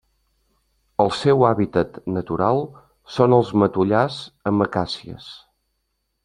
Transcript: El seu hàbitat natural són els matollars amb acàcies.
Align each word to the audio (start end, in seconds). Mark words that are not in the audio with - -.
El 1.03 1.11
seu 1.17 1.45
hàbitat 1.49 1.99
natural 2.15 2.63
són 3.19 3.37
els 3.41 3.53
matollars 3.65 4.19
amb 4.53 4.67
acàcies. 4.69 5.31